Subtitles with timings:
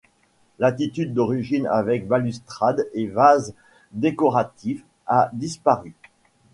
[0.57, 3.53] L'attique d'origine avec balustrade et vases
[3.91, 5.93] décoratifs a disparu.